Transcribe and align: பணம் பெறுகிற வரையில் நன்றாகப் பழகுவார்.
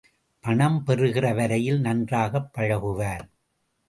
பணம் 0.43 0.83
பெறுகிற 0.83 1.33
வரையில் 1.33 1.79
நன்றாகப் 1.79 2.49
பழகுவார். 2.57 3.25